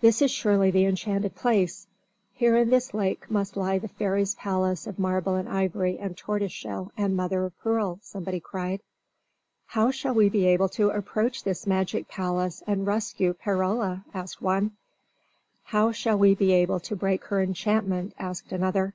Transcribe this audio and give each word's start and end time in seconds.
"This 0.00 0.22
is 0.22 0.30
surely 0.30 0.70
the 0.70 0.84
enchanted 0.84 1.34
place. 1.34 1.88
Here 2.32 2.54
in 2.56 2.70
this 2.70 2.94
lake 2.94 3.28
must 3.28 3.56
lie 3.56 3.80
the 3.80 3.88
fairies' 3.88 4.36
palace 4.36 4.86
of 4.86 5.00
marble 5.00 5.34
and 5.34 5.48
ivory 5.48 5.98
and 5.98 6.16
tortoise 6.16 6.52
shell 6.52 6.92
and 6.96 7.16
mother 7.16 7.44
of 7.46 7.58
pearl!" 7.58 7.98
somebody 8.00 8.38
cried. 8.38 8.82
"How 9.66 9.90
shall 9.90 10.14
we 10.14 10.28
be 10.28 10.46
able 10.46 10.68
to 10.78 10.90
approach 10.90 11.42
this 11.42 11.66
magic 11.66 12.06
palace 12.06 12.62
and 12.68 12.86
rescue 12.86 13.32
Perola?" 13.34 14.04
asked 14.14 14.40
one. 14.40 14.76
"How 15.64 15.90
shall 15.90 16.18
we 16.18 16.36
be 16.36 16.52
able 16.52 16.78
to 16.78 16.94
break 16.94 17.24
her 17.24 17.42
enchantment?" 17.42 18.14
asked 18.16 18.52
another. 18.52 18.94